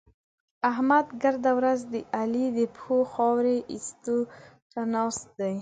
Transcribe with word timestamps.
احمد 0.69 1.05
ګرده 1.23 1.51
ورځ 1.59 1.79
د 1.93 1.95
علي 2.19 2.45
د 2.57 2.59
پښو 2.73 2.97
خاورې 3.13 3.57
اېستو 3.71 4.17
ته 4.71 4.81
ناست 4.93 5.25
دی. 5.39 5.49